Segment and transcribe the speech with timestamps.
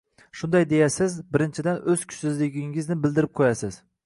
[0.37, 3.81] Shunday deya siz, birinchidan, o‘z kuchsizligingiz bildirib qo'yasiz.